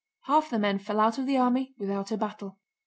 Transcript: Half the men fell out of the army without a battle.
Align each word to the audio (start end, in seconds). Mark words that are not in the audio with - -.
Half 0.21 0.49
the 0.49 0.57
men 0.57 0.79
fell 0.79 0.99
out 0.99 1.19
of 1.19 1.27
the 1.27 1.37
army 1.37 1.75
without 1.77 2.11
a 2.11 2.17
battle. 2.17 2.57